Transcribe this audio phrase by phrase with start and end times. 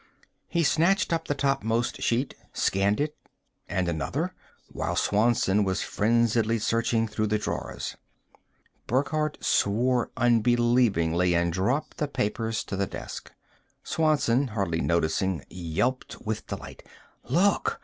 [0.47, 3.15] He snatched up the topmost sheet, scanned it,
[3.69, 4.33] and another,
[4.71, 7.97] while Swanson was frenziedly searching through the drawers.
[8.87, 13.31] Burckhardt swore unbelievingly and dropped the papers to the desk.
[13.83, 16.81] Swanson, hardly noticing, yelped with delight:
[17.25, 17.79] "Look!"